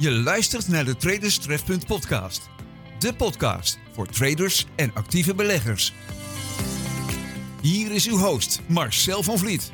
[0.00, 2.50] Je luistert naar de Traders Trefpunt podcast.
[2.98, 5.94] De podcast voor traders en actieve beleggers.
[7.62, 9.72] Hier is uw host Marcel van Vliet.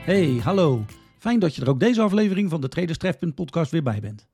[0.00, 0.84] Hey, hallo.
[1.18, 4.26] Fijn dat je er ook deze aflevering van de Traders Trefpunt podcast weer bij bent.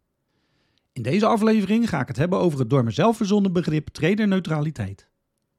[0.93, 5.09] In deze aflevering ga ik het hebben over het door mezelf verzonnen begrip traderneutraliteit.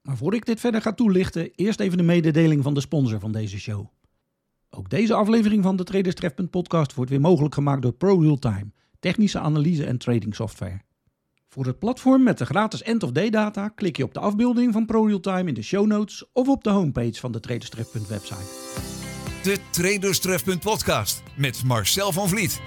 [0.01, 3.31] Maar voor ik dit verder ga toelichten, eerst even de mededeling van de sponsor van
[3.31, 3.87] deze show.
[4.77, 9.39] Ook deze aflevering van de Traders Trefpunt podcast wordt weer mogelijk gemaakt door ProRealTime, technische
[9.39, 10.81] analyse en trading software.
[11.49, 15.43] Voor het platform met de gratis end-of-day data klik je op de afbeelding van ProRealTime
[15.43, 18.43] in de show notes of op de homepage van de Traders Trefpunt website.
[19.43, 22.61] De Traders Trefpunt podcast met Marcel van Vliet.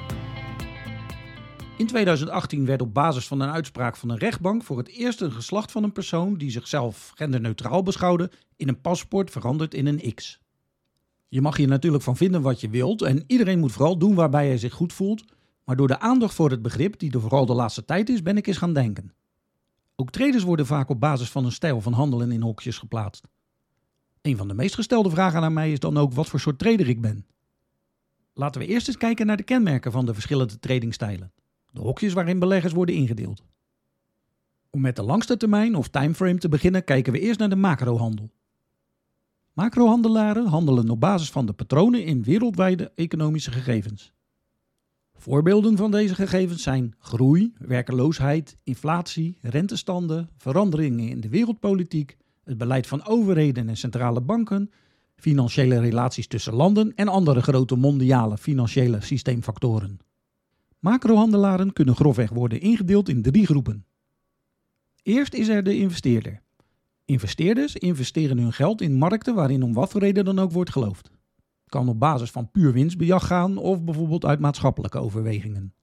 [1.76, 5.32] In 2018 werd op basis van een uitspraak van een rechtbank voor het eerst een
[5.32, 10.40] geslacht van een persoon die zichzelf genderneutraal beschouwde in een paspoort veranderd in een X.
[11.28, 14.46] Je mag hier natuurlijk van vinden wat je wilt en iedereen moet vooral doen waarbij
[14.46, 15.24] hij zich goed voelt,
[15.64, 18.36] maar door de aandacht voor het begrip die er vooral de laatste tijd is, ben
[18.36, 19.12] ik eens gaan denken.
[19.96, 23.26] Ook traders worden vaak op basis van een stijl van handelen in hokjes geplaatst.
[24.22, 26.88] Een van de meest gestelde vragen aan mij is dan ook wat voor soort trader
[26.88, 27.26] ik ben.
[28.34, 31.32] Laten we eerst eens kijken naar de kenmerken van de verschillende tradingstijlen.
[31.70, 33.44] De hokjes waarin beleggers worden ingedeeld.
[34.70, 38.30] Om met de langste termijn of timeframe te beginnen, kijken we eerst naar de macrohandel.
[39.58, 44.12] Macrohandelaren handelen op basis van de patronen in wereldwijde economische gegevens.
[45.14, 52.86] Voorbeelden van deze gegevens zijn groei, werkeloosheid, inflatie, rentestanden, veranderingen in de wereldpolitiek, het beleid
[52.86, 54.70] van overheden en centrale banken,
[55.16, 59.98] financiële relaties tussen landen en andere grote mondiale financiële systeemfactoren.
[60.78, 63.84] Macrohandelaren kunnen grofweg worden ingedeeld in drie groepen.
[65.02, 66.42] Eerst is er de investeerder.
[67.08, 71.10] Investeerders investeren hun geld in markten waarin om wat voor reden dan ook wordt geloofd.
[71.66, 75.74] Kan op basis van puur winstbejag gaan of bijvoorbeeld uit maatschappelijke overwegingen.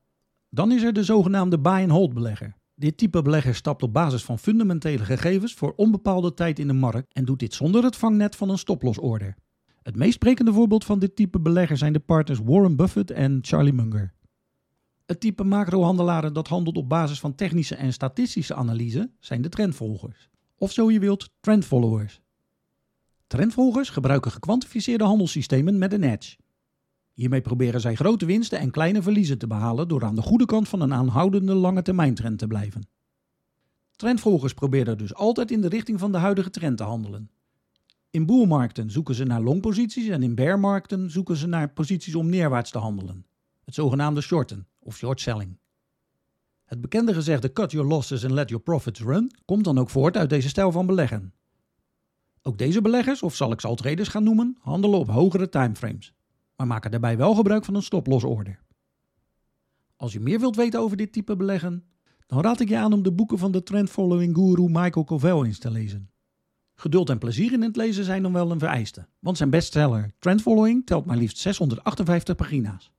[0.49, 2.55] Dan is er de zogenaamde buy-and-hold belegger.
[2.75, 7.13] Dit type belegger stapt op basis van fundamentele gegevens voor onbepaalde tijd in de markt
[7.13, 9.35] en doet dit zonder het vangnet van een stoplosorder.
[9.81, 13.73] Het meest sprekende voorbeeld van dit type belegger zijn de partners Warren Buffett en Charlie
[13.73, 14.13] Munger.
[15.05, 20.29] Het type macrohandelaren dat handelt op basis van technische en statistische analyse zijn de trendvolgers.
[20.57, 22.21] Of zo je wilt, trendfollowers.
[23.27, 26.37] Trendvolgers gebruiken gekwantificeerde handelssystemen met een edge.
[27.13, 30.69] Hiermee proberen zij grote winsten en kleine verliezen te behalen door aan de goede kant
[30.69, 32.87] van een aanhoudende lange termijn trend te blijven.
[33.95, 37.29] Trendvolgers proberen dus altijd in de richting van de huidige trend te handelen.
[38.09, 42.71] In boelmarkten zoeken ze naar longposities en in bearmarkten zoeken ze naar posities om neerwaarts
[42.71, 43.25] te handelen.
[43.63, 45.57] Het zogenaamde shorten of short selling.
[46.65, 50.17] Het bekende gezegde cut your losses and let your profits run komt dan ook voort
[50.17, 51.33] uit deze stijl van beleggen.
[52.41, 56.13] Ook deze beleggers, of zal ik ze al traders gaan noemen, handelen op hogere timeframes,
[56.55, 58.63] maar maken daarbij wel gebruik van een stoplosorder.
[59.95, 61.83] Als je meer wilt weten over dit type beleggen,
[62.25, 65.59] dan raad ik je aan om de boeken van de trendfollowing guru Michael Covell eens
[65.59, 66.09] te lezen.
[66.75, 70.85] Geduld en plezier in het lezen zijn dan wel een vereiste, want zijn bestseller Trendfollowing
[70.85, 72.91] telt maar liefst 658 pagina's.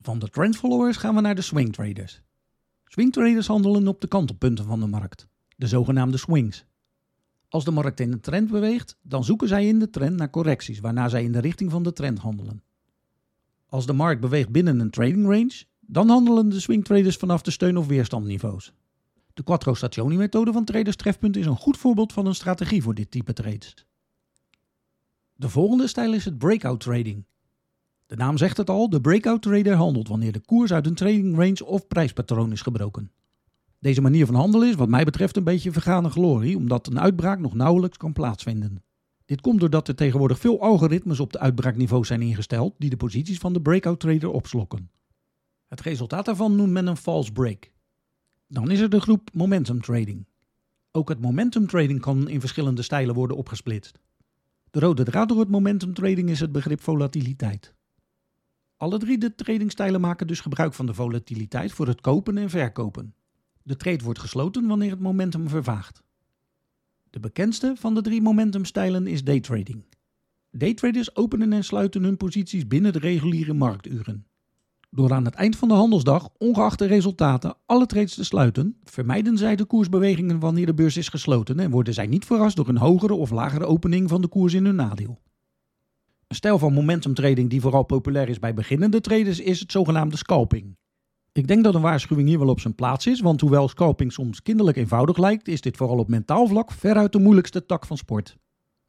[0.00, 2.22] Van de trendfollowers gaan we naar de swing traders.
[2.94, 6.64] Swing traders handelen op de kantelpunten van de markt, de zogenaamde swings.
[7.48, 10.80] Als de markt in een trend beweegt, dan zoeken zij in de trend naar correcties,
[10.80, 12.62] waarna zij in de richting van de trend handelen.
[13.66, 17.50] Als de markt beweegt binnen een trading range, dan handelen de swing traders vanaf de
[17.50, 18.72] steun- of weerstandniveaus.
[19.32, 22.94] De Quattro Stationi methode van Traders Trefpunt is een goed voorbeeld van een strategie voor
[22.94, 23.74] dit type trades.
[25.34, 27.24] De volgende stijl is het breakout trading.
[28.06, 31.36] De naam zegt het al, de breakout trader handelt wanneer de koers uit een trading
[31.36, 33.10] range of prijspatroon is gebroken.
[33.78, 37.38] Deze manier van handelen is wat mij betreft een beetje vergane glorie, omdat een uitbraak
[37.38, 38.82] nog nauwelijks kan plaatsvinden.
[39.24, 43.38] Dit komt doordat er tegenwoordig veel algoritmes op de uitbraakniveau zijn ingesteld die de posities
[43.38, 44.90] van de breakout trader opslokken.
[45.66, 47.70] Het resultaat daarvan noemt men een false break.
[48.46, 50.26] Dan is er de groep momentum trading.
[50.90, 53.98] Ook het momentum trading kan in verschillende stijlen worden opgesplitst.
[54.70, 57.73] De rode draad door het momentum trading is het begrip volatiliteit.
[58.76, 63.14] Alle drie de tradingstijlen maken dus gebruik van de volatiliteit voor het kopen en verkopen.
[63.62, 66.02] De trade wordt gesloten wanneer het momentum vervaagt.
[67.10, 69.84] De bekendste van de drie momentumstijlen is daytrading.
[70.50, 74.26] Daytraders openen en sluiten hun posities binnen de reguliere markturen.
[74.90, 79.38] Door aan het eind van de handelsdag, ongeacht de resultaten, alle trades te sluiten, vermijden
[79.38, 82.76] zij de koersbewegingen wanneer de beurs is gesloten en worden zij niet verrast door een
[82.76, 85.20] hogere of lagere opening van de koers in hun nadeel.
[86.34, 90.16] Een stijl van momentum trading die vooral populair is bij beginnende traders is het zogenaamde
[90.16, 90.76] scalping.
[91.32, 94.42] Ik denk dat een waarschuwing hier wel op zijn plaats is, want hoewel scalping soms
[94.42, 98.36] kinderlijk eenvoudig lijkt, is dit vooral op mentaal vlak veruit de moeilijkste tak van sport.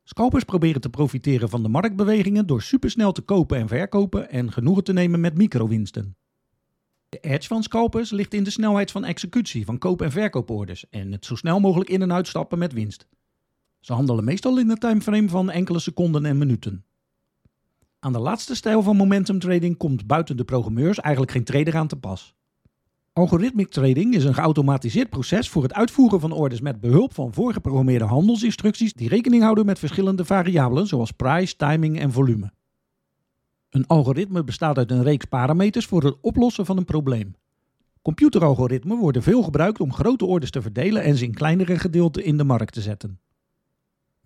[0.04, 4.84] Scalpers proberen te profiteren van de marktbewegingen door supersnel te kopen en verkopen en genoegen
[4.84, 6.16] te nemen met microwinsten.
[7.10, 11.12] De edge van scalpers ligt in de snelheid van executie van koop- en verkooporders en
[11.12, 13.08] het zo snel mogelijk in- en uitstappen met winst.
[13.80, 16.86] Ze handelen meestal in een timeframe van enkele seconden en minuten.
[18.00, 21.88] Aan de laatste stijl van momentum trading komt buiten de programmeurs eigenlijk geen trader aan
[21.88, 22.36] te pas.
[23.14, 28.06] Algorithmic trading is een geautomatiseerd proces voor het uitvoeren van orders met behulp van voorgeprogrammeerde
[28.06, 32.52] handelsinstructies die rekening houden met verschillende variabelen zoals price, timing en volume.
[33.70, 37.36] Een algoritme bestaat uit een reeks parameters voor het oplossen van een probleem.
[38.02, 42.38] Computeralgoritmen worden veel gebruikt om grote orders te verdelen en ze in kleinere gedeelten in
[42.38, 43.20] de markt te zetten.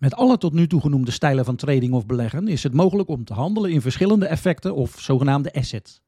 [0.00, 3.24] Met alle tot nu toe genoemde stijlen van trading of beleggen is het mogelijk om
[3.24, 6.02] te handelen in verschillende effecten of zogenaamde assets.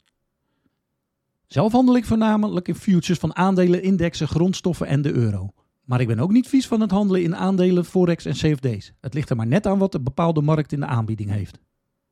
[1.46, 5.50] Zelf handel ik voornamelijk in futures van aandelen, indexen, grondstoffen en de euro.
[5.84, 8.92] Maar ik ben ook niet vies van het handelen in aandelen, forex en CFD's.
[9.00, 11.58] Het ligt er maar net aan wat de bepaalde markt in de aanbieding heeft.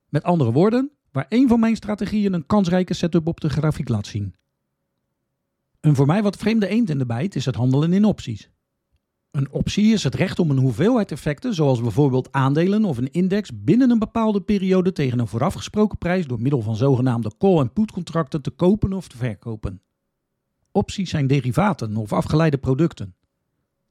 [0.08, 4.06] Met andere woorden, waar één van mijn strategieën een kansrijke setup op de grafiek laat
[4.06, 4.34] zien.
[5.80, 8.50] Een voor mij wat vreemde eend in de bijt is het handelen in opties.
[9.30, 13.50] Een optie is het recht om een hoeveelheid effecten, zoals bijvoorbeeld aandelen of een index,
[13.54, 18.42] binnen een bepaalde periode tegen een voorafgesproken prijs door middel van zogenaamde call- en put-contracten
[18.42, 19.82] te kopen of te verkopen.
[20.72, 23.14] Opties zijn derivaten of afgeleide producten.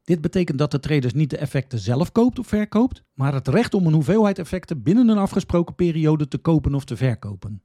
[0.03, 3.73] Dit betekent dat de trader niet de effecten zelf koopt of verkoopt, maar het recht
[3.73, 7.61] om een hoeveelheid effecten binnen een afgesproken periode te kopen of te verkopen.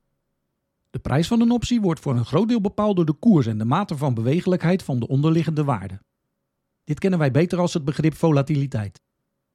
[0.91, 3.59] De prijs van een optie wordt voor een groot deel bepaald door de koers en
[3.59, 6.00] de mate van bewegelijkheid van de onderliggende waarde.
[6.85, 9.03] Dit kennen wij beter als het begrip volatiliteit.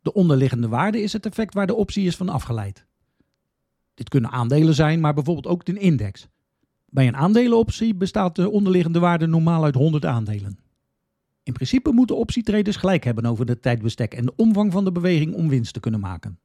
[0.02, 2.86] De onderliggende waarde is het effect waar de optie is van afgeleid.
[3.94, 6.28] Dit kunnen aandelen zijn, maar bijvoorbeeld ook een index.
[6.86, 10.60] Bij een aandelenoptie bestaat de onderliggende waarde normaal uit 100 aandelen.
[11.44, 15.34] In principe moeten optietraders gelijk hebben over de tijdbestek en de omvang van de beweging
[15.34, 16.40] om winst te kunnen maken.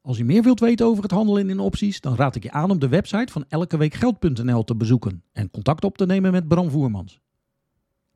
[0.00, 2.70] Als je meer wilt weten over het handelen in opties, dan raad ik je aan
[2.70, 7.20] om de website van elkeweekgeld.nl te bezoeken en contact op te nemen met Bram Voermans.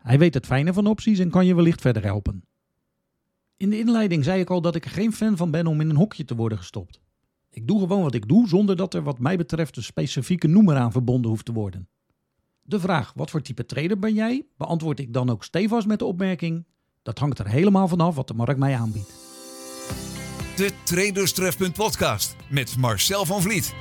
[0.03, 2.45] Hij weet het fijne van opties en kan je wellicht verder helpen.
[3.57, 5.91] In de inleiding zei ik al dat ik er geen fan van ben om in
[5.91, 7.01] een hokje te worden gestopt.
[7.51, 10.77] Ik doe gewoon wat ik doe zonder dat er wat mij betreft een specifieke noemer
[10.77, 11.89] aan verbonden hoeft te worden.
[12.63, 16.05] De vraag wat voor type trader ben jij, beantwoord ik dan ook stevast met de
[16.05, 16.67] opmerking:
[17.03, 19.13] dat hangt er helemaal vanaf wat de markt mij aanbiedt.
[20.57, 23.75] De Traderstrefpunt podcast met Marcel van Vliet.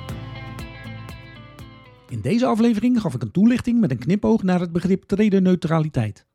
[2.12, 6.26] In deze aflevering gaf ik een toelichting met een knipoog naar het begrip traderneutraliteit.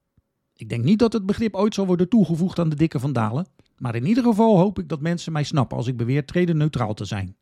[0.55, 3.47] Ik denk niet dat het begrip ooit zal worden toegevoegd aan de dikke van Dalen,
[3.79, 7.05] maar in ieder geval hoop ik dat mensen mij snappen als ik beweer traderneutraal te
[7.05, 7.37] zijn.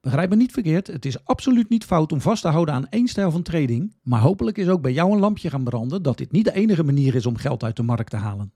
[0.00, 3.08] Begrijp me niet verkeerd, het is absoluut niet fout om vast te houden aan één
[3.08, 6.32] stijl van trading, maar hopelijk is ook bij jou een lampje gaan branden dat dit
[6.32, 8.52] niet de enige manier is om geld uit de markt te halen.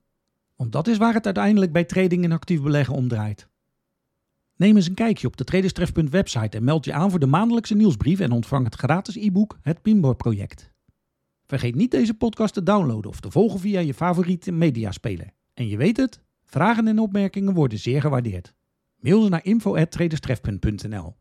[0.57, 3.49] Want dat is waar het uiteindelijk bij trading en actief beleggen om draait.
[4.59, 7.75] Neem eens een kijkje op de Traderstref.website website en meld je aan voor de maandelijkse
[7.75, 10.73] nieuwsbrief en ontvang het gratis e-book Het Pinboard Project.
[11.47, 15.31] Vergeet niet deze podcast te downloaden of te volgen via je favoriete mediaspeler.
[15.55, 18.55] En je weet het, vragen en opmerkingen worden zeer gewaardeerd.
[18.97, 21.17] Mail ze naar info.traderstref.nl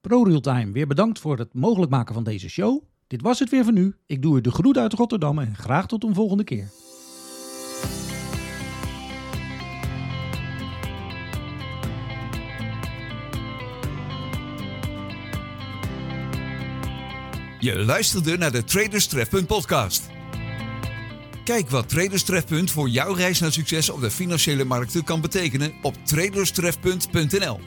[0.00, 2.82] ProRealtime, weer bedankt voor het mogelijk maken van deze show.
[3.06, 3.94] Dit was het weer van nu.
[4.06, 6.68] Ik doe u de groet uit Rotterdam en graag tot een volgende keer.
[17.60, 20.08] Je luisterde naar de Traderstrefpunt podcast.
[21.44, 25.94] Kijk wat Traderstrefpunt voor jouw reis naar succes op de financiële markten kan betekenen op
[26.04, 27.60] traderstrefpunt.nl.